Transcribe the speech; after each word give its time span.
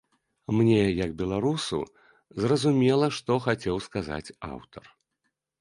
Мне, 0.59 0.77
як 1.05 1.11
беларусу, 1.21 1.79
зразумела, 2.45 3.11
што 3.19 3.39
хацеў 3.47 3.75
сказаць 3.89 4.33
аўтар. 4.53 4.83